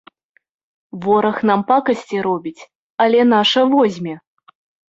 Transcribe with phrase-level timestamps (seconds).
[1.03, 2.67] Вораг нам пакасці робіць,
[3.07, 4.15] але наша возьме!